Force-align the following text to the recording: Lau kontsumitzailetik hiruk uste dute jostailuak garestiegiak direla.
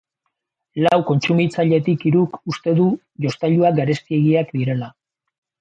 Lau 0.85 0.95
kontsumitzailetik 1.09 2.07
hiruk 2.11 2.39
uste 2.55 2.75
dute 2.81 3.27
jostailuak 3.29 3.79
garestiegiak 3.81 4.55
direla. 4.59 4.95